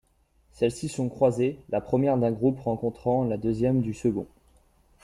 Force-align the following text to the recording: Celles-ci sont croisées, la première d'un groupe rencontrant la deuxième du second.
Celles-ci 0.53 0.87
sont 0.89 1.09
croisées, 1.09 1.59
la 1.69 1.79
première 1.79 2.17
d'un 2.17 2.31
groupe 2.31 2.59
rencontrant 2.61 3.23
la 3.23 3.37
deuxième 3.37 3.81
du 3.81 3.93
second. 3.93 4.25